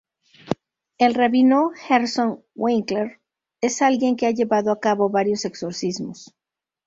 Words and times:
El 0.97 1.13
rabino 1.13 1.69
Gershon 1.75 2.43
Winkler 2.55 3.21
es 3.61 3.83
alguien 3.83 4.15
que 4.15 4.25
ha 4.25 4.31
llevado 4.31 4.71
a 4.71 4.79
cabo 4.79 5.11
varios 5.11 5.45
exorcismos. 5.45 6.35